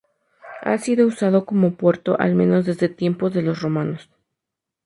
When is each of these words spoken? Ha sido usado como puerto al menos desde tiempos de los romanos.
Ha 0.63 0.79
sido 0.79 1.05
usado 1.05 1.45
como 1.45 1.75
puerto 1.75 2.19
al 2.19 2.33
menos 2.33 2.65
desde 2.65 2.89
tiempos 2.89 3.35
de 3.35 3.43
los 3.43 3.61
romanos. 3.61 4.09